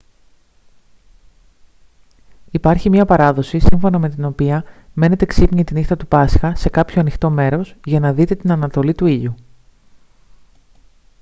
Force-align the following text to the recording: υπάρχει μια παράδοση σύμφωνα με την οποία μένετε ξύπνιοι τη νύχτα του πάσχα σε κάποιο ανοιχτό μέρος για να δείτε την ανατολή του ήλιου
υπάρχει 2.51 2.89
μια 2.89 3.05
παράδοση 3.05 3.59
σύμφωνα 3.59 3.99
με 3.99 4.09
την 4.09 4.25
οποία 4.25 4.63
μένετε 4.93 5.25
ξύπνιοι 5.25 5.63
τη 5.63 5.73
νύχτα 5.73 5.97
του 5.97 6.07
πάσχα 6.07 6.55
σε 6.55 6.69
κάποιο 6.69 7.01
ανοιχτό 7.01 7.29
μέρος 7.29 7.75
για 7.85 7.99
να 7.99 8.13
δείτε 8.13 8.35
την 8.35 8.51
ανατολή 8.51 8.93
του 8.93 9.05
ήλιου 9.05 9.35